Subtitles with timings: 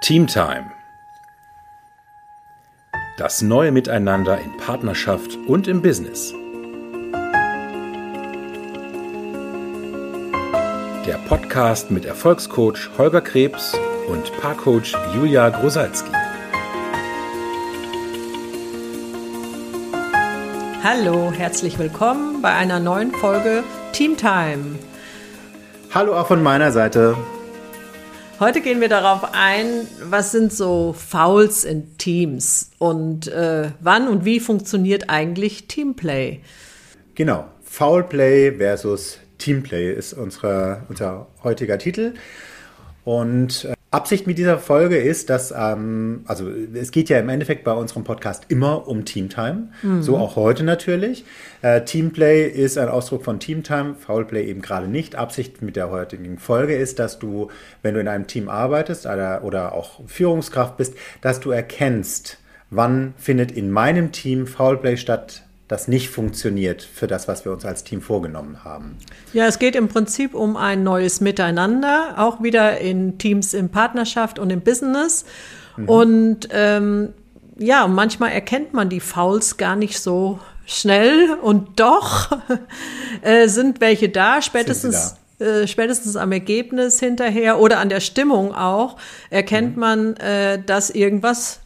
[0.00, 0.70] Teamtime.
[3.16, 6.32] Das neue Miteinander in Partnerschaft und im Business.
[11.04, 13.76] Der Podcast mit Erfolgscoach Holger Krebs
[14.08, 16.12] und Paarcoach Julia Grosalski.
[20.84, 24.78] Hallo, herzlich willkommen bei einer neuen Folge Teamtime.
[25.92, 27.16] Hallo auch von meiner Seite.
[28.40, 34.24] Heute gehen wir darauf ein, was sind so Fouls in Teams und äh, wann und
[34.24, 36.38] wie funktioniert eigentlich Teamplay?
[37.16, 42.14] Genau, Foulplay versus Teamplay ist unsere, unser heutiger Titel.
[43.04, 47.64] Und äh, Absicht mit dieser Folge ist, dass, ähm, also es geht ja im Endeffekt
[47.64, 50.02] bei unserem Podcast immer um Teamtime, mhm.
[50.02, 51.24] so auch heute natürlich.
[51.62, 55.16] Äh, Teamplay ist ein Ausdruck von Teamtime, Foulplay eben gerade nicht.
[55.16, 57.48] Absicht mit der heutigen Folge ist, dass du,
[57.80, 62.36] wenn du in einem Team arbeitest oder, oder auch Führungskraft bist, dass du erkennst,
[62.68, 67.64] wann findet in meinem Team Foulplay statt, das nicht funktioniert für das, was wir uns
[67.64, 68.96] als Team vorgenommen haben.
[69.34, 74.38] Ja, es geht im Prinzip um ein neues Miteinander, auch wieder in Teams in Partnerschaft
[74.38, 75.26] und im Business.
[75.76, 75.88] Mhm.
[75.88, 77.12] Und ähm,
[77.58, 82.38] ja, manchmal erkennt man die Fouls gar nicht so schnell und doch
[83.22, 85.16] äh, sind welche da, spätestens.
[85.38, 88.96] Äh, spätestens am Ergebnis hinterher oder an der Stimmung auch,
[89.30, 89.80] erkennt mhm.
[89.80, 91.60] man, äh, dass irgendwas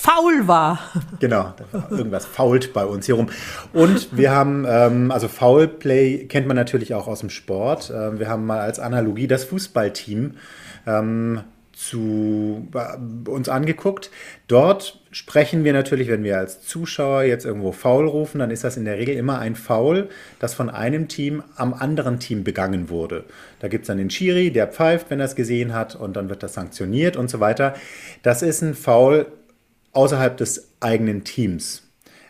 [0.00, 0.78] faul war.
[1.20, 1.52] Genau,
[1.90, 3.28] irgendwas fault bei uns hier rum.
[3.72, 7.90] Und wir haben, ähm, also Foulplay kennt man natürlich auch aus dem Sport.
[7.90, 10.36] Äh, wir haben mal als Analogie das Fußballteam
[10.86, 11.40] ähm,
[11.72, 14.10] zu äh, uns angeguckt.
[14.48, 18.78] Dort sprechen wir natürlich, wenn wir als Zuschauer jetzt irgendwo faul rufen, dann ist das
[18.78, 23.24] in der Regel immer ein Foul, das von einem Team am anderen Team begangen wurde.
[23.60, 26.30] Da gibt es dann den Schiri, der pfeift, wenn er es gesehen hat, und dann
[26.30, 27.74] wird das sanktioniert und so weiter.
[28.22, 29.26] Das ist ein Foul
[29.92, 31.82] außerhalb des eigenen Teams.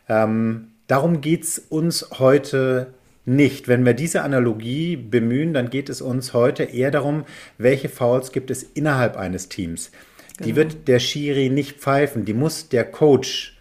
[0.08, 3.68] Ähm, darum geht es uns heute nicht.
[3.68, 7.24] Wenn wir diese Analogie bemühen, dann geht es uns heute eher darum,
[7.58, 9.90] welche Fouls gibt es innerhalb eines Teams.
[10.36, 10.46] Genau.
[10.46, 13.57] Die wird der Schiri nicht pfeifen, die muss der Coach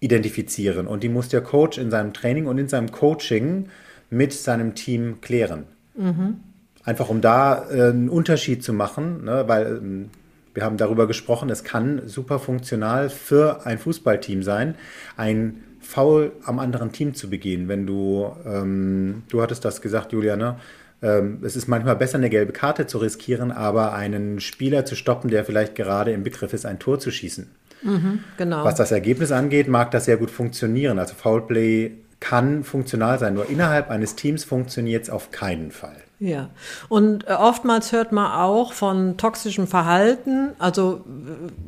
[0.00, 3.68] identifizieren und die muss der Coach in seinem Training und in seinem Coaching
[4.10, 5.64] mit seinem Team klären.
[5.96, 6.40] Mhm.
[6.84, 9.44] Einfach um da äh, einen Unterschied zu machen, ne?
[9.46, 10.10] weil ähm,
[10.54, 14.76] wir haben darüber gesprochen, es kann super funktional für ein Fußballteam sein,
[15.16, 17.68] ein Foul am anderen Team zu begehen.
[17.68, 20.56] Wenn du, ähm, du hattest das gesagt, Julia, ne?
[21.02, 25.28] Ähm, es ist manchmal besser, eine gelbe Karte zu riskieren, aber einen Spieler zu stoppen,
[25.28, 27.50] der vielleicht gerade im Begriff ist, ein Tor zu schießen.
[27.82, 28.64] Mhm, genau.
[28.64, 30.98] Was das Ergebnis angeht, mag das sehr gut funktionieren.
[30.98, 35.96] Also Foulplay kann funktional sein, nur innerhalb eines Teams funktioniert es auf keinen Fall.
[36.20, 36.48] Ja,
[36.88, 40.52] und äh, oftmals hört man auch von toxischem Verhalten.
[40.58, 41.04] Also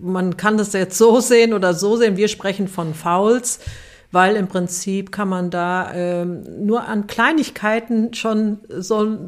[0.00, 2.16] man kann das jetzt so sehen oder so sehen.
[2.16, 3.58] Wir sprechen von Fouls,
[4.12, 9.18] weil im Prinzip kann man da ähm, nur an Kleinigkeiten schon so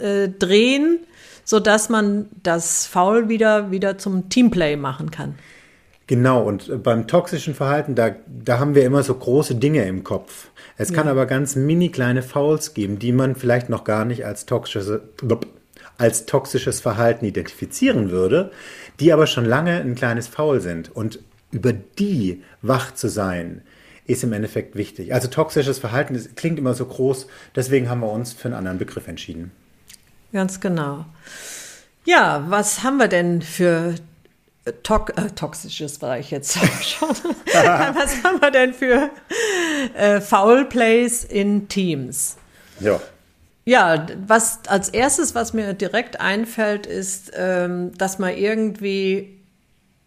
[0.00, 1.00] äh, drehen,
[1.44, 5.34] sodass man das Foul wieder, wieder zum Teamplay machen kann.
[6.08, 10.02] Genau, und äh, beim toxischen Verhalten, da, da haben wir immer so große Dinge im
[10.02, 10.48] Kopf.
[10.76, 14.46] Es kann aber ganz mini kleine Fouls geben, die man vielleicht noch gar nicht als
[14.46, 15.02] toxische,
[15.98, 18.52] als toxisches Verhalten identifizieren würde,
[19.00, 20.94] die aber schon lange ein kleines Foul sind.
[20.94, 21.18] Und
[21.50, 23.62] über die wach zu sein,
[24.06, 25.12] ist im Endeffekt wichtig.
[25.12, 28.78] Also toxisches Verhalten das klingt immer so groß, deswegen haben wir uns für einen anderen
[28.78, 29.50] Begriff entschieden.
[30.32, 31.04] Ganz genau.
[32.06, 33.94] Ja, was haben wir denn für
[34.82, 37.08] Tok äh, toxisches war ich jetzt schon.
[37.52, 39.10] Was haben wir denn für
[39.94, 42.36] äh, Foul Plays in Teams?
[42.80, 43.00] Ja.
[43.64, 49.38] Ja, was als erstes, was mir direkt einfällt, ist, ähm, dass man irgendwie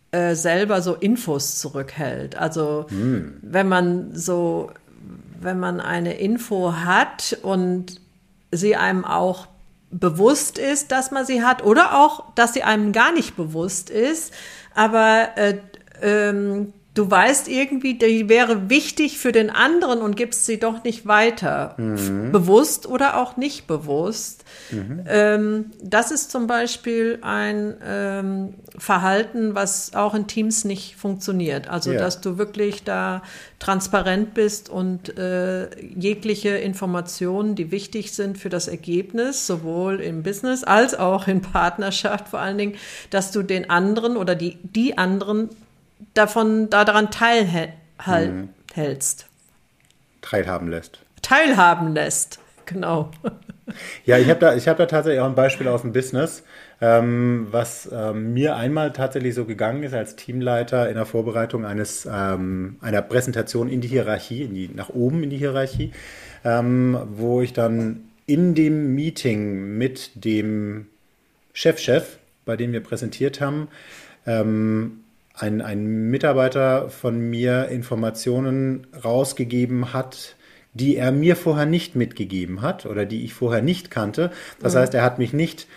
[0.10, 2.36] äh, selber so Infos zurückhält.
[2.36, 3.38] Also hm.
[3.44, 4.72] wenn man so,
[5.40, 8.02] wenn man eine Info hat und
[8.52, 9.46] sie einem auch
[9.92, 14.34] bewusst ist, dass man sie hat oder auch, dass sie einem gar nicht bewusst ist,
[14.74, 15.58] aber äh,
[16.02, 21.08] ähm, du weißt irgendwie, die wäre wichtig für den anderen und gibst sie doch nicht
[21.08, 21.76] weiter.
[21.78, 22.32] Mhm.
[22.34, 24.44] Bewusst oder auch nicht bewusst.
[24.72, 25.04] Mhm.
[25.08, 31.70] Ähm, das ist zum Beispiel ein ähm, Verhalten, was auch in Teams nicht funktioniert.
[31.70, 32.00] Also, ja.
[32.00, 33.24] dass du wirklich da
[33.60, 40.66] transparent bist und äh, jegliche Informationen, die wichtig sind für das Ergebnis, sowohl im Business
[40.66, 42.76] als auch in Partnerschaft vor allen Dingen,
[43.12, 45.50] dass du den anderen oder die, die anderen
[46.14, 47.76] davon daran teilhältst.
[48.76, 49.30] Mhm.
[50.22, 51.00] Teilhaben lässt.
[51.22, 53.12] Teilhaben lässt, genau.
[54.04, 56.44] Ja, ich habe da, hab da tatsächlich auch ein Beispiel aus dem Business.
[56.82, 62.08] ähm, was ähm, mir einmal tatsächlich so gegangen ist als Teamleiter in der Vorbereitung eines,
[62.12, 65.92] ähm, einer Präsentation in die Hierarchie, in die, nach oben in die Hierarchie,
[66.44, 70.88] ähm, wo ich dann in dem Meeting mit dem
[71.54, 72.06] Chefchef, -Chef,
[72.46, 73.68] bei dem wir präsentiert haben,
[74.26, 75.04] ähm,
[75.42, 80.36] ein, ein Mitarbeiter von mir Informationen rausgegeben hat,
[80.74, 84.32] die er mir vorher nicht mitgegeben hat oder die ich vorher nicht kannte.
[84.60, 84.80] Das mhm.
[84.80, 85.68] heißt, er hat mich nicht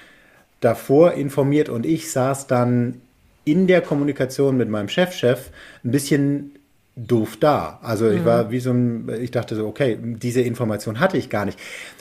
[0.60, 3.00] davor informiert und ich saß dann
[3.44, 5.38] in der Kommunikation mit meinem Chefchef -Chef
[5.84, 6.52] ein bisschen
[6.96, 7.80] doof da.
[7.82, 8.24] Also ich mhm.
[8.24, 11.58] war wie so ein, ich dachte so, okay, diese Information hatte ich gar nicht.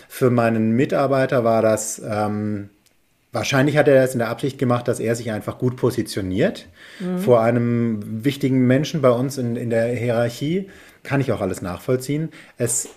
[0.07, 2.69] Für meinen Mitarbeiter war das, ähm,
[3.33, 6.67] wahrscheinlich hat er das in der Absicht gemacht, dass er sich einfach gut positioniert
[6.99, 7.17] mhm.
[7.17, 10.69] vor einem wichtigen Menschen bei uns in, in der Hierarchie.
[11.01, 12.29] Kann ich auch alles nachvollziehen.
[12.57, 12.87] Es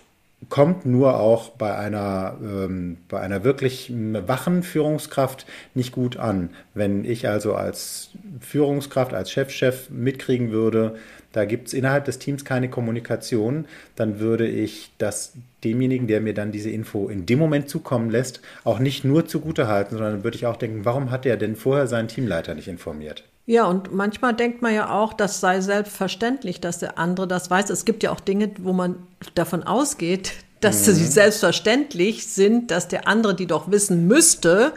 [0.48, 6.50] kommt nur auch bei einer, ähm, bei einer wirklich wachen Führungskraft nicht gut an.
[6.74, 8.10] Wenn ich also als
[8.40, 10.96] Führungskraft, als Chefchef -Chef mitkriegen würde,
[11.36, 15.34] da gibt es innerhalb des Teams keine Kommunikation, dann würde ich das
[15.64, 19.68] demjenigen, der mir dann diese Info in dem Moment zukommen lässt, auch nicht nur zugute
[19.68, 23.22] halten, sondern würde ich auch denken, warum hat er denn vorher seinen Teamleiter nicht informiert?
[23.44, 27.68] Ja, und manchmal denkt man ja auch, das sei selbstverständlich, dass der andere das weiß.
[27.68, 28.96] Es gibt ja auch Dinge, wo man
[29.34, 30.92] davon ausgeht, dass mhm.
[30.92, 34.72] sie selbstverständlich sind, dass der andere die doch wissen müsste.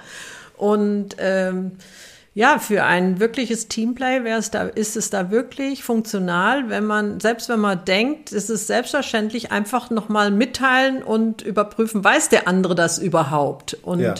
[0.58, 1.72] Und ähm,
[2.34, 7.20] ja, für ein wirkliches Teamplay wäre es da, ist es da wirklich funktional, wenn man,
[7.20, 12.76] selbst wenn man denkt, es ist selbstverständlich, einfach nochmal mitteilen und überprüfen, weiß der andere
[12.76, 13.78] das überhaupt?
[13.82, 14.16] Und ja.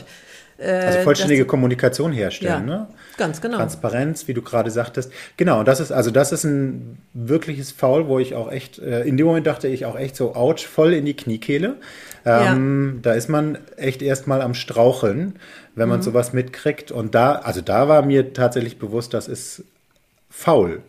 [0.62, 2.88] Also vollständige das, Kommunikation herstellen, ja, ne?
[3.18, 3.58] Ganz genau.
[3.58, 5.12] Transparenz, wie du gerade sagtest.
[5.38, 9.16] Genau, das ist, also das ist ein wirkliches Foul, wo ich auch echt, äh, in
[9.16, 11.78] dem Moment dachte ich auch echt so, ouch, voll in die Kniekehle.
[12.26, 13.02] Ähm, ja.
[13.04, 15.40] Da ist man echt erstmal am Straucheln,
[15.76, 16.04] wenn man mhm.
[16.04, 16.92] sowas mitkriegt.
[16.92, 19.64] Und da, also da war mir tatsächlich bewusst, das ist
[20.30, 20.82] faul.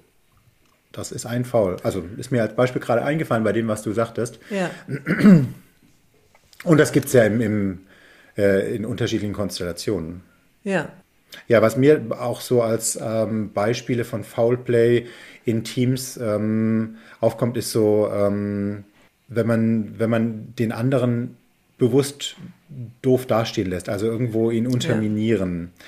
[0.93, 1.77] Das ist ein Foul.
[1.85, 4.41] Also ist mir als Beispiel gerade eingefallen bei dem, was du sagtest.
[4.51, 4.71] Ja.
[6.65, 7.79] Und das gibt es ja im, im
[8.41, 10.23] äh, in unterschiedlichen Konstellationen.
[10.65, 10.89] Ja.
[11.47, 15.07] Ja, was mir auch so als ähm, Beispiele von Foulplay
[15.45, 18.85] in Teams ähm, aufkommt, ist so, ähm,
[19.29, 21.37] wenn, man, wenn man den anderen
[21.79, 22.37] bewusst
[23.03, 25.71] doof dastehen lässt, also irgendwo ihn unterminieren.
[25.73, 25.85] Ja.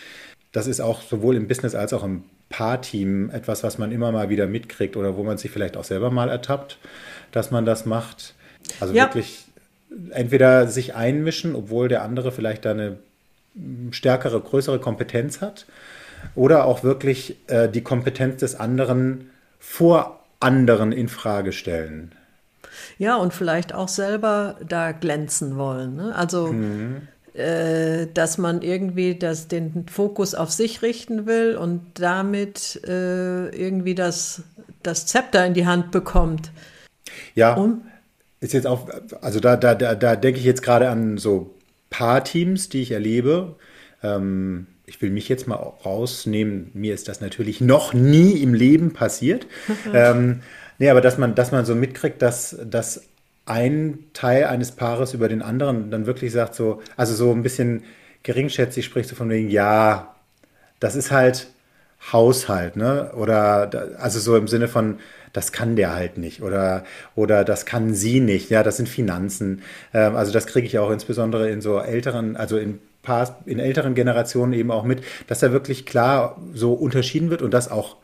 [0.53, 4.29] Das ist auch sowohl im Business als auch im Paarteam etwas, was man immer mal
[4.29, 6.79] wieder mitkriegt oder wo man sich vielleicht auch selber mal ertappt,
[7.33, 8.35] dass man das macht.
[8.79, 9.07] Also ja.
[9.07, 9.47] wirklich
[10.11, 12.99] entweder sich einmischen, obwohl der andere vielleicht da eine
[13.91, 15.67] stärkere, größere Kompetenz hat,
[16.35, 22.13] oder auch wirklich äh, die Kompetenz des anderen vor anderen in Frage stellen.
[22.99, 25.97] Ja, und vielleicht auch selber da glänzen wollen.
[25.97, 26.15] Ne?
[26.15, 27.03] Also, mhm.
[27.35, 33.95] äh, dass man irgendwie das, den Fokus auf sich richten will und damit äh, irgendwie
[33.95, 34.43] das,
[34.83, 36.51] das Zepter in die Hand bekommt.
[37.35, 37.55] Ja.
[37.55, 37.83] Um,
[38.43, 38.89] ist jetzt auch,
[39.21, 41.55] also da, da, da, da denke ich jetzt gerade an so
[41.91, 43.55] Paarteams, die ich erlebe.
[44.03, 46.73] Ähm, ich will mich jetzt mal rausnehmen.
[46.75, 49.47] Mir ist das natürlich noch nie im Leben passiert.
[49.95, 50.41] ähm,
[50.79, 53.05] nee, aber dass man, dass man so mitkriegt, dass, dass
[53.47, 57.85] ein Teil eines Paares über den anderen dann wirklich sagt, so, also so ein bisschen
[58.25, 60.17] geringschätzig spricht so von wegen, ja,
[60.81, 61.47] das ist halt
[62.13, 63.13] Haushalt, ne?
[63.15, 64.99] Oder also so im Sinne von,
[65.33, 66.85] das kann der halt nicht oder,
[67.15, 68.51] oder das kann sie nicht.
[68.51, 69.63] Ja, das sind Finanzen.
[69.95, 73.95] Ähm, also das kriege ich auch insbesondere in so älteren, also in paar, in älteren
[73.95, 77.97] Generationen eben auch mit, dass da wirklich klar so unterschieden wird und dass auch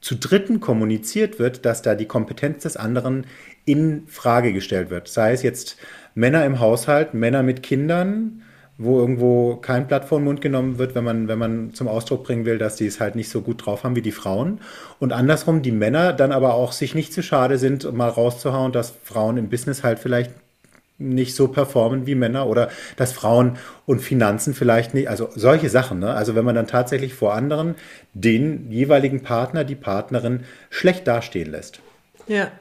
[0.00, 3.26] zu Dritten kommuniziert wird, dass da die Kompetenz des anderen
[3.64, 5.06] in Frage gestellt wird.
[5.06, 5.76] Sei es jetzt
[6.14, 8.42] Männer im Haushalt, Männer mit Kindern,
[8.78, 12.24] wo irgendwo kein Blatt vor den Mund genommen wird, wenn man, wenn man zum Ausdruck
[12.24, 14.60] bringen will, dass die es halt nicht so gut drauf haben wie die Frauen.
[14.98, 18.94] Und andersrum die Männer dann aber auch sich nicht zu schade sind, mal rauszuhauen, dass
[19.04, 20.30] Frauen im Business halt vielleicht
[20.98, 25.98] nicht so performen wie Männer oder dass Frauen und Finanzen vielleicht nicht, also solche Sachen.
[25.98, 26.12] Ne?
[26.14, 27.74] Also wenn man dann tatsächlich vor anderen
[28.14, 31.80] den jeweiligen Partner, die Partnerin schlecht dastehen lässt.
[32.26, 32.52] Ja.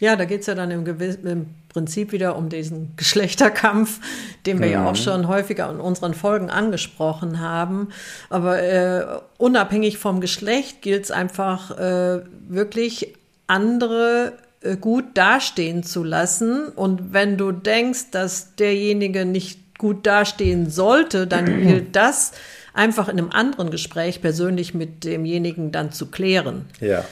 [0.00, 3.98] Ja, da geht es ja dann im, im, Prinzip wieder um diesen Geschlechterkampf,
[4.44, 4.72] den wir mhm.
[4.72, 4.96] ja auch mhm.
[4.96, 7.88] schon häufiger in unseren Folgen angesprochen haben.
[8.28, 9.04] Aber äh,
[9.38, 13.14] unabhängig vom Geschlecht gilt es einfach äh, wirklich
[13.46, 16.68] andere äh, gut dastehen zu lassen.
[16.68, 22.32] Und wenn du denkst, dass derjenige nicht gut dastehen sollte, dann gilt das
[22.74, 26.66] einfach in einem anderen Gespräch persönlich mit demjenigen dann zu klären.
[26.80, 27.04] Ja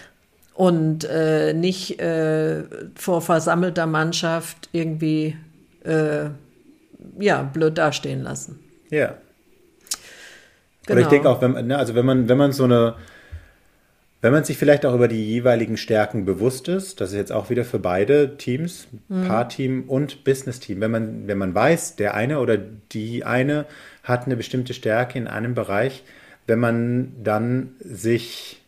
[0.61, 2.65] und äh, nicht äh,
[2.95, 5.35] vor versammelter Mannschaft irgendwie
[5.85, 6.27] äh,
[7.19, 8.61] ja, blöd dastehen lassen.
[8.91, 9.15] Ja.
[10.85, 10.99] Genau.
[10.99, 12.97] Oder ich denke auch, wenn, ne, also wenn man, wenn man so eine,
[14.21, 17.49] wenn man sich vielleicht auch über die jeweiligen Stärken bewusst ist, das ist jetzt auch
[17.49, 19.29] wieder für beide Teams, mhm.
[19.29, 22.59] Paarteam und Business-Team, wenn man, wenn man weiß, der eine oder
[22.93, 23.65] die eine
[24.03, 26.05] hat eine bestimmte Stärke in einem Bereich,
[26.47, 28.61] wenn man dann sich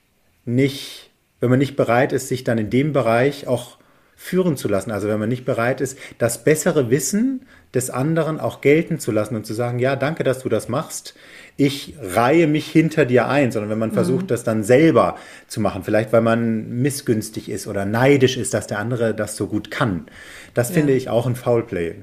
[0.47, 1.11] nicht,
[1.43, 3.79] wenn man nicht bereit ist, sich dann in dem Bereich auch
[4.15, 4.93] führen zu lassen.
[4.93, 7.45] Also wenn man nicht bereit ist, das bessere Wissen
[7.75, 11.15] des anderen auch gelten zu lassen und zu sagen, ja, danke, dass du das machst.
[11.57, 13.95] Ich reihe mich hinter dir ein, sondern wenn man mhm.
[13.95, 15.17] versucht, das dann selber
[15.49, 19.49] zu machen, vielleicht weil man missgünstig ist oder neidisch ist, dass der andere das so
[19.49, 20.07] gut kann.
[20.55, 20.75] Das ja.
[20.75, 21.97] finde ich auch ein Foulplay.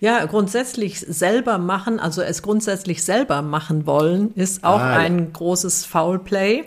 [0.00, 5.26] Ja, grundsätzlich selber machen, also es grundsätzlich selber machen wollen, ist auch ah, ein ja.
[5.32, 6.64] großes Foulplay.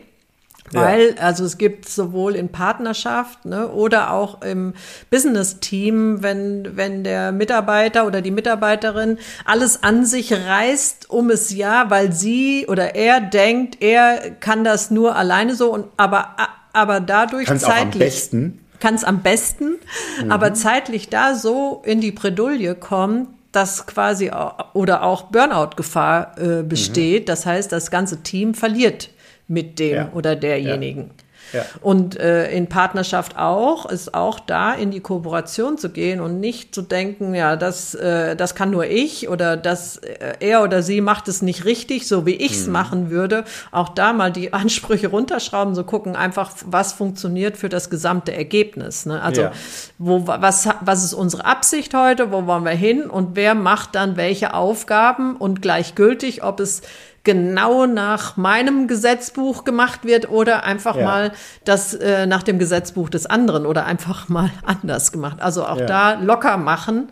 [0.74, 1.22] Weil, ja.
[1.22, 4.74] also es gibt sowohl in Partnerschaft ne, oder auch im
[5.10, 11.90] Business-Team, wenn, wenn der Mitarbeiter oder die Mitarbeiterin alles an sich reißt, um es ja,
[11.90, 16.36] weil sie oder er denkt, er kann das nur alleine so und aber,
[16.74, 17.82] aber dadurch Kann's zeitlich.
[17.82, 18.58] Auch am besten.
[18.80, 19.76] Kann es am besten,
[20.24, 20.32] mhm.
[20.32, 24.32] aber zeitlich da so in die Bredouille kommt, dass quasi
[24.74, 27.24] oder auch Burnout-Gefahr äh, besteht.
[27.24, 27.26] Mhm.
[27.26, 29.10] Das heißt, das ganze Team verliert
[29.52, 30.12] mit dem ja.
[30.14, 31.12] oder derjenigen.
[31.54, 31.66] Ja.
[31.82, 36.74] Und äh, in Partnerschaft auch, ist auch da in die Kooperation zu gehen und nicht
[36.74, 41.02] zu denken, ja, das, äh, das kann nur ich oder das, äh, er oder sie
[41.02, 42.74] macht es nicht richtig, so wie ich es mhm.
[42.74, 43.44] machen würde.
[43.72, 49.06] Auch da mal die Ansprüche runterschrauben, so gucken einfach, was funktioniert für das gesamte Ergebnis.
[49.06, 49.22] Ne?
[49.22, 49.52] Also, ja.
[49.98, 54.16] wo, was, was ist unsere Absicht heute, wo wollen wir hin und wer macht dann
[54.16, 56.82] welche Aufgaben und gleichgültig, ob es
[57.24, 61.04] genau nach meinem Gesetzbuch gemacht wird oder einfach ja.
[61.04, 61.32] mal
[61.64, 65.42] das äh, nach dem Gesetzbuch des anderen oder einfach mal anders gemacht.
[65.42, 65.86] Also auch ja.
[65.86, 67.10] da locker machen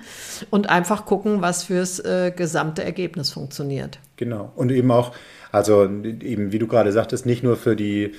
[0.50, 4.00] und einfach gucken, was fürs äh, gesamte Ergebnis funktioniert.
[4.18, 4.52] Genau.
[4.56, 5.14] Und eben auch,
[5.52, 8.14] also eben wie du gerade sagtest, nicht nur für die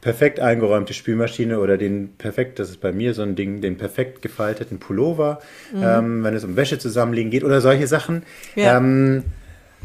[0.00, 4.22] perfekt eingeräumte Spülmaschine oder den perfekt, das ist bei mir so ein Ding, den perfekt
[4.22, 5.40] gefalteten Pullover,
[5.72, 5.82] mhm.
[5.82, 8.22] ähm, wenn es um Wäsche zusammenlegen geht oder solche Sachen,
[8.54, 8.76] ja.
[8.76, 9.24] ähm,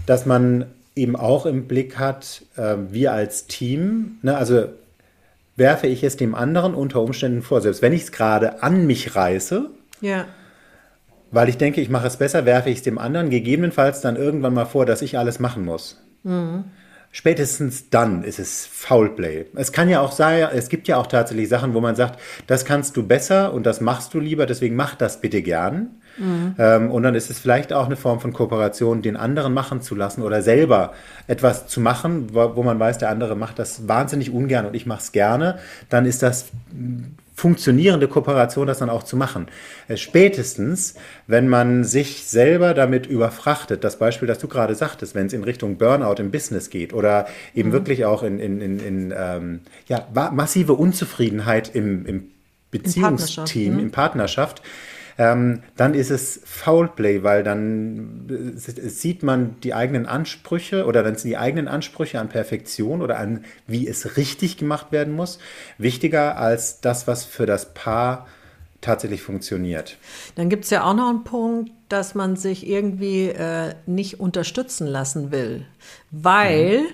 [0.06, 4.66] dass man eben auch im Blick hat, äh, wir als Team, ne, also
[5.56, 9.16] werfe ich es dem anderen unter Umständen vor, selbst wenn ich es gerade an mich
[9.16, 9.70] reiße,
[10.02, 10.26] ja.
[11.32, 14.54] weil ich denke, ich mache es besser, werfe ich es dem anderen gegebenenfalls dann irgendwann
[14.54, 16.02] mal vor, dass ich alles machen muss.
[16.24, 16.66] Mhm.
[17.14, 19.46] Spätestens dann ist es Foulplay.
[19.56, 22.64] Es kann ja auch sein, es gibt ja auch tatsächlich Sachen, wo man sagt, das
[22.64, 26.01] kannst du besser und das machst du lieber, deswegen mach das bitte gern.
[26.18, 26.56] Mhm.
[26.58, 29.96] Ähm, und dann ist es vielleicht auch eine Form von Kooperation, den anderen machen zu
[29.96, 30.94] lassen oder selber
[31.28, 34.86] etwas zu machen, wo, wo man weiß, der andere macht das wahnsinnig ungern und ich
[34.86, 35.60] mache es gerne.
[35.90, 36.48] Dann ist das
[37.42, 39.48] funktionierende Kooperation, das dann auch zu machen.
[39.88, 40.94] Äh, spätestens,
[41.26, 45.44] wenn man sich selber damit überfrachtet, das Beispiel, das du gerade sagtest, wenn es in
[45.44, 47.74] Richtung Burnout im Business geht oder eben mhm.
[47.74, 52.24] wirklich auch in, in, in, in ähm, ja, massive Unzufriedenheit im, im
[52.70, 54.70] Beziehungsteam, in Partnerschaft, ne?
[55.18, 61.16] Ähm, dann ist es Foulplay, weil dann äh, sieht man die eigenen Ansprüche oder dann
[61.16, 65.40] sind die eigenen Ansprüche an Perfektion oder an wie es richtig gemacht werden muss,
[65.78, 68.28] wichtiger als das, was für das Paar
[68.82, 69.98] tatsächlich funktioniert.
[70.36, 74.88] Dann gibt es ja auch noch einen Punkt, dass man sich irgendwie äh, nicht unterstützen
[74.88, 75.66] lassen will,
[76.10, 76.86] weil mhm.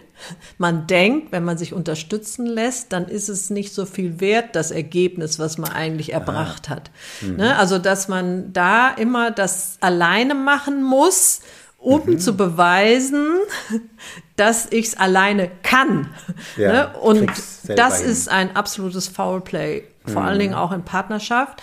[0.58, 4.72] man denkt, wenn man sich unterstützen lässt, dann ist es nicht so viel wert, das
[4.72, 6.76] Ergebnis, was man eigentlich erbracht ah.
[6.76, 6.92] hat.
[7.22, 7.38] Mhm.
[7.38, 7.58] Ne?
[7.58, 11.42] Also, dass man da immer das alleine machen muss,
[11.78, 12.20] um mhm.
[12.20, 13.28] zu beweisen,
[14.36, 16.10] dass ich es alleine kann.
[16.58, 17.00] Ja, ne?
[17.00, 17.32] Und
[17.68, 18.10] das hin.
[18.10, 20.60] ist ein absolutes Foulplay vor allen Dingen mhm.
[20.60, 21.62] auch in Partnerschaft,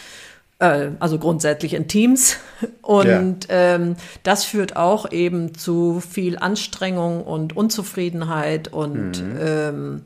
[0.58, 2.36] äh, also grundsätzlich in Teams.
[2.82, 3.74] Und ja.
[3.74, 9.38] ähm, das führt auch eben zu viel Anstrengung und Unzufriedenheit und mhm.
[9.40, 10.02] ähm,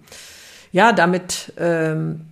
[0.73, 2.23] ja, damit ähm,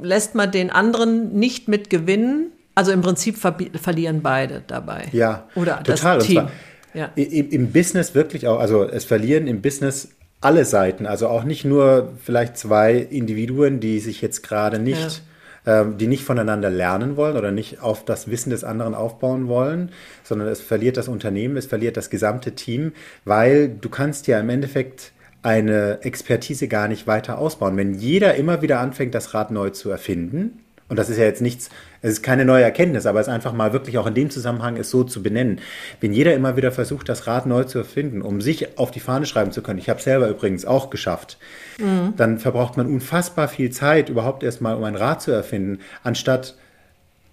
[0.00, 2.52] lässt man den anderen nicht mit gewinnen.
[2.74, 5.08] Also im Prinzip ver verlieren beide dabei.
[5.12, 6.18] Ja, oder total.
[6.18, 6.48] das Team.
[6.94, 7.10] Ja.
[7.14, 10.08] Im, Business wirklich auch, also es verlieren im Business
[10.40, 15.22] alle Seiten, also auch nicht nur vielleicht zwei Individuen, die sich jetzt gerade nicht
[15.66, 19.90] die nicht voneinander lernen wollen oder nicht auf das Wissen des anderen aufbauen wollen,
[20.22, 22.92] sondern es verliert das Unternehmen, es verliert das gesamte Team,
[23.24, 25.12] weil du kannst ja im Endeffekt
[25.42, 27.76] eine Expertise gar nicht weiter ausbauen.
[27.76, 31.40] Wenn jeder immer wieder anfängt, das Rad neu zu erfinden, und das ist ja jetzt
[31.40, 31.70] nichts,
[32.02, 34.76] es ist keine neue Erkenntnis, aber es ist einfach mal wirklich auch in dem Zusammenhang
[34.76, 35.60] es so zu benennen.
[36.00, 39.24] Wenn jeder immer wieder versucht, das Rad neu zu erfinden, um sich auf die Fahne
[39.24, 41.38] schreiben zu können, ich habe selber übrigens auch geschafft,
[41.78, 42.14] mhm.
[42.16, 46.56] dann verbraucht man unfassbar viel Zeit, überhaupt erstmal, um ein Rad zu erfinden, anstatt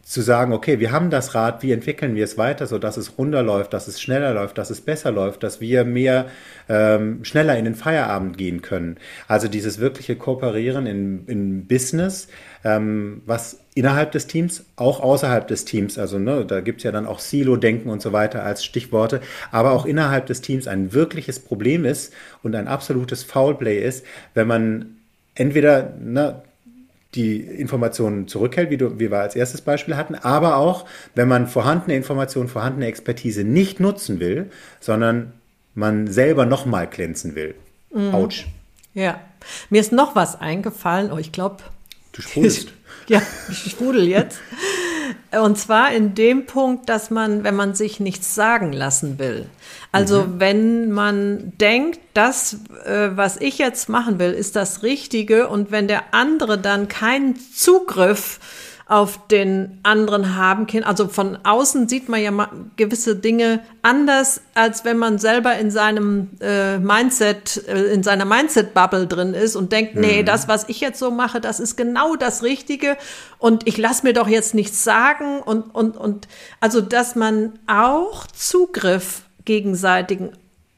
[0.08, 3.18] zu sagen, okay, wir haben das Rad, wie entwickeln wir es weiter, so dass es
[3.18, 6.28] runterläuft, dass es schneller läuft, dass es besser läuft, dass wir mehr
[6.70, 8.96] ähm, schneller in den Feierabend gehen können.
[9.28, 12.30] Also dieses wirkliche Kooperieren in, in Business,
[12.64, 17.06] ähm, was innerhalb des Teams, auch außerhalb des Teams, also ne, da gibt's ja dann
[17.06, 19.20] auch Silo-Denken und so weiter als Stichworte,
[19.52, 24.48] aber auch innerhalb des Teams ein wirkliches Problem ist und ein absolutes Foulplay ist, wenn
[24.48, 24.96] man
[25.36, 26.44] entweder ne,
[27.18, 31.48] die Informationen zurückhält, wie, du, wie wir als erstes Beispiel hatten, aber auch, wenn man
[31.48, 35.34] vorhandene Informationen, vorhandene Expertise nicht nutzen will, sondern
[35.74, 37.56] man selber nochmal glänzen will.
[37.94, 38.14] Mhm.
[38.14, 38.48] Autsch.
[38.94, 39.20] Ja.
[39.70, 41.12] Mir ist noch was eingefallen.
[41.12, 41.58] Oh, ich glaube.
[42.14, 42.70] Du sprudelst.
[43.08, 44.40] ja, ich sprudel jetzt.
[45.32, 49.48] Und zwar in dem Punkt, dass man, wenn man sich nichts sagen lassen will.
[49.92, 50.40] Also mhm.
[50.40, 55.88] wenn man denkt, das, äh, was ich jetzt machen will, ist das Richtige und wenn
[55.88, 58.40] der andere dann keinen Zugriff
[58.88, 60.84] auf den anderen haben kann.
[60.84, 66.30] Also von außen sieht man ja gewisse Dinge anders, als wenn man selber in seinem
[66.40, 70.02] äh, Mindset, äh, in seiner Mindset-Bubble drin ist und denkt, mhm.
[70.02, 72.96] nee, das, was ich jetzt so mache, das ist genau das Richtige
[73.40, 76.30] und ich lasse mir doch jetzt nichts sagen und, und, und
[76.62, 80.32] also, dass man auch Zugriff gegenseitigen,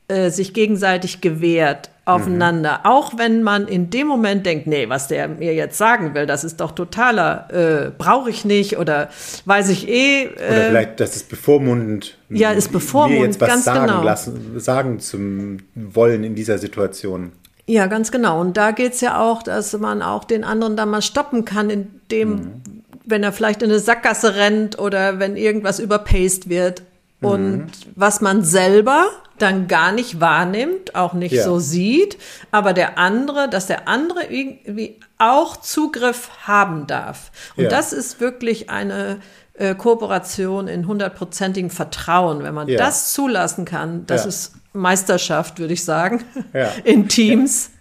[0.08, 2.80] äh, sich gegenseitig gewährt aufeinander.
[2.80, 2.89] Mhm.
[2.89, 6.44] Auch wenn man in dem Moment denkt, nee, was der mir jetzt sagen will, das
[6.44, 9.10] ist doch totaler, äh, brauche ich nicht oder
[9.46, 10.24] weiß ich eh.
[10.24, 12.18] Äh, oder vielleicht, das ist bevormundend.
[12.30, 14.04] Ja, ist bevormundend, mir jetzt was ganz sagen genau.
[14.04, 17.32] lassen, sagen zu wollen in dieser Situation.
[17.70, 18.42] Ja, ganz genau.
[18.42, 22.30] Und da geht's ja auch, dass man auch den anderen da mal stoppen kann, indem,
[22.30, 22.62] mhm.
[23.06, 26.82] wenn er vielleicht in eine Sackgasse rennt oder wenn irgendwas überpaced wird.
[27.22, 27.68] Und mhm.
[27.96, 31.44] was man selber dann gar nicht wahrnimmt, auch nicht ja.
[31.44, 32.18] so sieht,
[32.52, 37.32] aber der andere, dass der andere irgendwie auch Zugriff haben darf.
[37.56, 37.70] Und ja.
[37.70, 39.20] das ist wirklich eine
[39.54, 42.44] äh, Kooperation in hundertprozentigem Vertrauen.
[42.44, 42.78] Wenn man ja.
[42.78, 46.24] das zulassen kann, das ist Meisterschaft, würde ich sagen,
[46.84, 47.72] in Teams.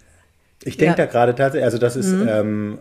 [0.64, 2.28] Ich denke da gerade tatsächlich, also das ist mhm.
[2.28, 2.78] ähm,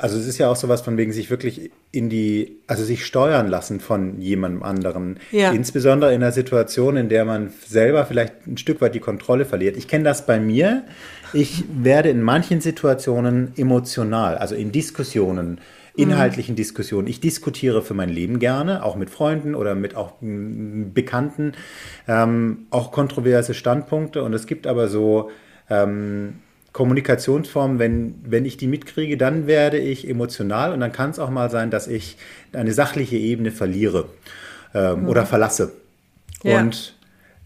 [0.00, 3.48] also es ist ja auch sowas von wegen sich wirklich in die, also sich steuern
[3.48, 5.18] lassen von jemandem anderen.
[5.30, 5.52] Ja.
[5.52, 9.76] Insbesondere in einer Situation, in der man selber vielleicht ein Stück weit die Kontrolle verliert.
[9.76, 10.84] Ich kenne das bei mir.
[11.32, 15.60] Ich werde in manchen Situationen emotional, also in Diskussionen,
[15.94, 16.56] inhaltlichen mhm.
[16.56, 17.06] Diskussionen.
[17.06, 21.52] Ich diskutiere für mein Leben gerne, auch mit Freunden oder mit auch Bekannten,
[22.08, 24.22] ähm, auch kontroverse Standpunkte.
[24.22, 25.30] Und es gibt aber so
[25.68, 26.34] ähm,
[26.72, 31.30] Kommunikationsform, wenn, wenn ich die mitkriege, dann werde ich emotional und dann kann es auch
[31.30, 32.16] mal sein, dass ich
[32.52, 34.06] eine sachliche Ebene verliere
[34.74, 35.08] ähm, mhm.
[35.08, 35.72] oder verlasse.
[36.42, 36.60] Ja.
[36.60, 36.94] Und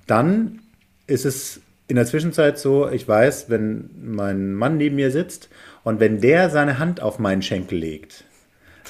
[0.07, 0.61] dann
[1.07, 5.49] ist es in der Zwischenzeit so, ich weiß, wenn mein Mann neben mir sitzt
[5.83, 8.25] und wenn der seine Hand auf meinen Schenkel legt,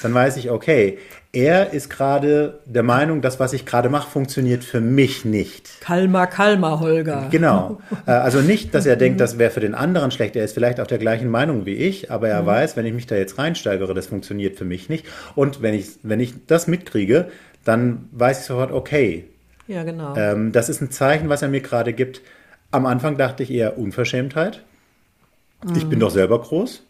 [0.03, 0.99] dann weiß ich, okay,
[1.33, 5.81] er ist gerade der Meinung, das, was ich gerade mache, funktioniert für mich nicht.
[5.81, 7.29] Kalmer, kalmer, Holger.
[7.31, 7.81] Genau.
[8.07, 10.37] Äh, also nicht, dass er denkt, das wäre für den anderen schlecht.
[10.37, 12.47] Er ist vielleicht auch der gleichen Meinung wie ich, aber er mhm.
[12.47, 15.07] weiß, wenn ich mich da jetzt reinsteigere, das funktioniert für mich nicht.
[15.35, 17.29] Und wenn ich, wenn ich das mitkriege,
[17.65, 19.25] dann weiß ich sofort, okay.
[19.67, 20.15] Ja, genau.
[20.17, 22.21] Ähm, das ist ein Zeichen, was er mir gerade gibt.
[22.71, 24.63] Am Anfang dachte ich eher Unverschämtheit.
[25.65, 25.77] Mhm.
[25.77, 26.01] Ich bin mhm.
[26.01, 26.83] doch selber groß.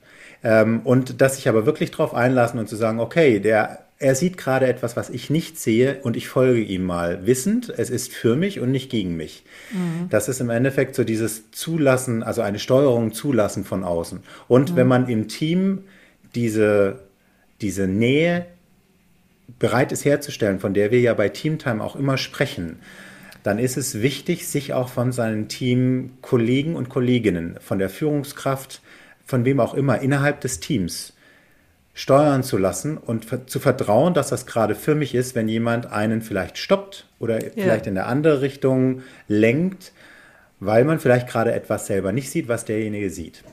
[0.44, 4.36] Ähm, und dass sich aber wirklich darauf einlassen und zu sagen, okay, der, er sieht
[4.36, 8.36] gerade etwas, was ich nicht sehe und ich folge ihm mal, wissend, es ist für
[8.36, 9.44] mich und nicht gegen mich.
[9.72, 10.08] Mhm.
[10.10, 14.20] Das ist im Endeffekt so dieses Zulassen, also eine Steuerung zulassen von außen.
[14.46, 14.76] Und mhm.
[14.76, 15.84] wenn man im Team
[16.34, 17.00] diese,
[17.62, 18.44] diese Nähe
[19.58, 22.80] bereit ist herzustellen, von der wir ja bei Teamtime auch immer sprechen,
[23.44, 28.80] dann ist es wichtig, sich auch von seinen Teamkollegen und Kolleginnen, von der Führungskraft,
[29.24, 31.12] von wem auch immer, innerhalb des Teams
[31.94, 36.22] steuern zu lassen und zu vertrauen, dass das gerade für mich ist, wenn jemand einen
[36.22, 37.50] vielleicht stoppt oder ja.
[37.54, 39.92] vielleicht in eine andere Richtung lenkt,
[40.58, 43.44] weil man vielleicht gerade etwas selber nicht sieht, was derjenige sieht.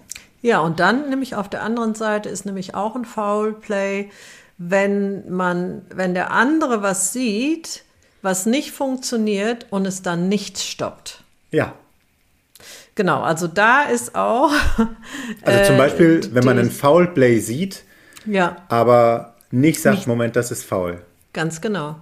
[0.41, 4.09] Ja, und dann nämlich auf der anderen Seite ist nämlich auch ein Foul Play,
[4.57, 7.83] wenn man, wenn der andere was sieht,
[8.23, 11.23] was nicht funktioniert und es dann nicht stoppt.
[11.51, 11.73] Ja.
[13.01, 14.51] Genau, also da ist auch.
[15.41, 17.83] Also zum Beispiel, äh, wenn man einen Foul Play sieht,
[18.27, 18.57] ja.
[18.69, 21.01] aber nicht sagt, nicht, Moment, das ist faul.
[21.33, 21.95] Ganz genau.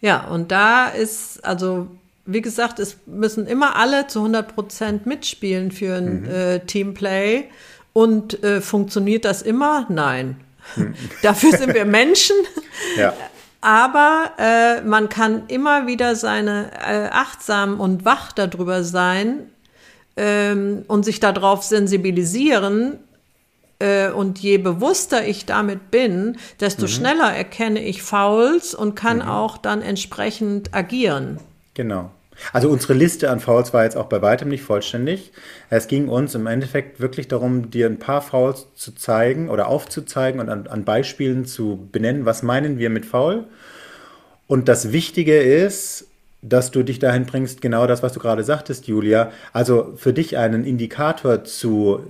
[0.00, 1.86] Ja, und da ist, also
[2.26, 6.28] wie gesagt, es müssen immer alle zu 100 Prozent mitspielen für ein mhm.
[6.28, 7.44] äh, Teamplay.
[7.92, 9.86] Und äh, funktioniert das immer?
[9.88, 10.40] Nein.
[10.74, 10.94] Mhm.
[11.22, 12.34] Dafür sind wir Menschen.
[12.96, 13.12] ja.
[13.60, 19.50] Aber äh, man kann immer wieder seine äh, achtsam und wach darüber sein,
[20.18, 22.98] ähm, und sich darauf sensibilisieren,
[23.78, 26.88] äh, und je bewusster ich damit bin, desto mhm.
[26.88, 29.28] schneller erkenne ich Fouls und kann mhm.
[29.28, 31.38] auch dann entsprechend agieren.
[31.74, 32.10] Genau.
[32.52, 35.32] Also unsere Liste an Fouls war jetzt auch bei weitem nicht vollständig.
[35.70, 40.40] Es ging uns im Endeffekt wirklich darum, dir ein paar Fouls zu zeigen oder aufzuzeigen
[40.40, 43.44] und an, an Beispielen zu benennen, was meinen wir mit Foul.
[44.46, 46.06] Und das Wichtige ist,
[46.42, 50.36] dass du dich dahin bringst, genau das, was du gerade sagtest, Julia, also für dich
[50.36, 52.00] einen Indikator zu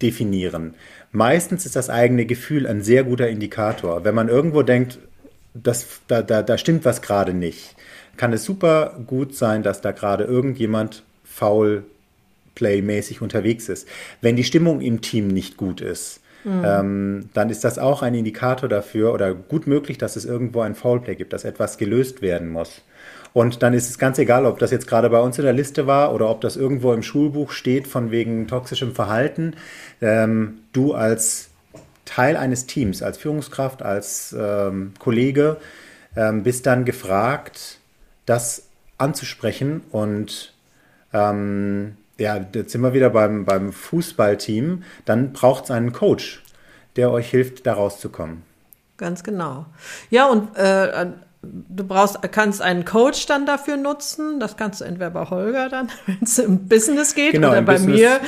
[0.00, 0.74] definieren.
[1.12, 4.04] Meistens ist das eigene Gefühl ein sehr guter Indikator.
[4.04, 4.98] Wenn man irgendwo denkt,
[5.54, 7.76] das, da, da, da stimmt was gerade nicht,
[8.16, 11.84] kann es super gut sein, dass da gerade irgendjemand faul
[12.54, 13.88] playmäßig unterwegs ist.
[14.20, 16.62] Wenn die Stimmung im Team nicht gut ist, mhm.
[16.64, 20.74] ähm, dann ist das auch ein Indikator dafür oder gut möglich, dass es irgendwo ein
[20.74, 22.82] Foulplay gibt, dass etwas gelöst werden muss.
[23.34, 25.88] Und dann ist es ganz egal, ob das jetzt gerade bei uns in der Liste
[25.88, 29.56] war oder ob das irgendwo im Schulbuch steht von wegen toxischem Verhalten.
[30.00, 31.48] Ähm, du als
[32.04, 35.56] Teil eines Teams, als Führungskraft, als ähm, Kollege,
[36.16, 37.78] ähm, bist dann gefragt,
[38.24, 38.68] das
[38.98, 39.82] anzusprechen.
[39.90, 40.54] Und
[41.12, 44.84] ähm, ja, jetzt sind wir wieder beim, beim Fußballteam.
[45.06, 46.44] Dann braucht es einen Coach,
[46.94, 48.42] der euch hilft, da rauszukommen.
[48.96, 49.66] Ganz genau.
[50.10, 51.06] Ja, und äh,
[51.44, 54.40] du brauchst, kannst einen Coach dann dafür nutzen.
[54.40, 57.74] Das kannst du entweder bei Holger dann, wenn es im Business geht, genau, oder bei
[57.74, 58.00] Business.
[58.00, 58.20] mir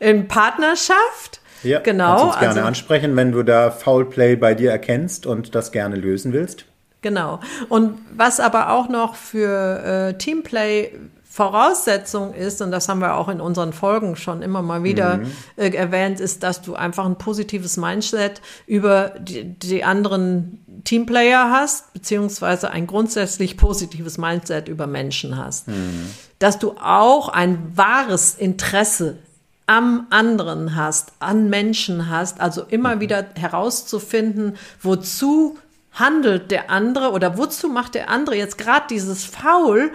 [0.00, 1.40] in Partnerschaft.
[1.62, 2.08] Ja, genau.
[2.08, 5.96] Kannst uns gerne also, ansprechen, wenn du da Foulplay bei dir erkennst und das gerne
[5.96, 6.66] lösen willst.
[7.02, 7.40] Genau.
[7.68, 10.92] Und was aber auch noch für äh, Teamplay
[11.32, 15.32] Voraussetzung ist, und das haben wir auch in unseren Folgen schon immer mal wieder mhm.
[15.56, 21.94] äh, erwähnt, ist, dass du einfach ein positives Mindset über die, die anderen Teamplayer hast,
[21.94, 25.68] beziehungsweise ein grundsätzlich positives Mindset über Menschen hast.
[25.68, 26.10] Mhm.
[26.38, 29.16] Dass du auch ein wahres Interesse
[29.64, 33.00] am anderen hast, an Menschen hast, also immer mhm.
[33.00, 35.56] wieder herauszufinden, wozu
[35.92, 39.92] handelt der andere oder wozu macht der andere jetzt gerade dieses Foul,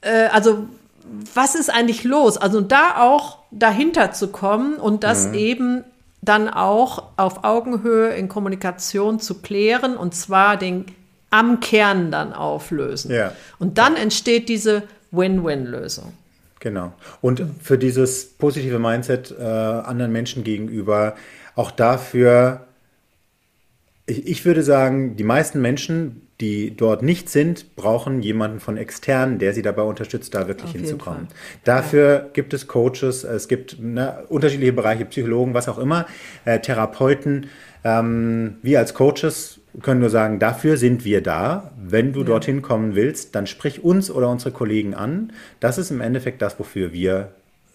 [0.00, 0.66] äh, also
[1.34, 2.36] was ist eigentlich los?
[2.36, 5.34] Also da auch dahinter zu kommen und das mhm.
[5.34, 5.84] eben
[6.20, 10.86] dann auch auf Augenhöhe in Kommunikation zu klären und zwar den
[11.30, 13.10] am Kern dann auflösen.
[13.12, 13.32] Ja.
[13.58, 16.12] Und dann entsteht diese Win-Win-Lösung.
[16.60, 16.92] Genau.
[17.20, 21.14] Und für dieses positive Mindset äh, anderen Menschen gegenüber,
[21.54, 22.67] auch dafür,
[24.08, 29.52] ich, würde sagen, die meisten Menschen die dort nicht sind, brauchen jemanden von extern, der
[29.54, 31.28] sie dabei unterstützt, da wirklich Auf hinzukommen.
[31.64, 32.26] Dafür ja.
[32.32, 36.06] gibt es Coaches, es gibt ne, unterschiedliche Bereiche, Psychologen, was auch immer,
[36.44, 37.46] äh, Therapeuten.
[37.82, 41.72] Ähm, wir als Coaches können nur sagen, dafür sind wir da.
[41.76, 42.26] Wenn du ja.
[42.26, 45.32] dorthin kommen willst, dann sprich uns oder unsere Kollegen an.
[45.58, 47.32] Das ist im Endeffekt das, wofür wir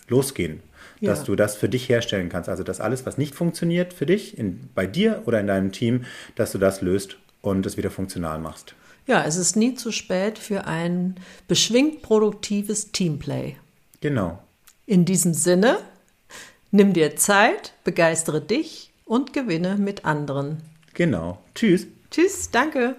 [0.08, 0.62] losgehen.
[1.04, 1.10] Ja.
[1.10, 2.48] Dass du das für dich herstellen kannst.
[2.48, 6.06] Also, dass alles, was nicht funktioniert für dich, in, bei dir oder in deinem Team,
[6.36, 8.74] dass du das löst und es wieder funktional machst.
[9.06, 11.16] Ja, es ist nie zu spät für ein
[11.50, 13.58] beschwingt produktives Teamplay.
[14.00, 14.42] Genau.
[14.86, 15.80] In diesem Sinne,
[16.72, 20.64] nimm dir Zeit, begeistere dich und gewinne mit anderen.
[20.94, 21.40] Genau.
[21.54, 21.86] Tschüss.
[22.12, 22.96] Tschüss, danke.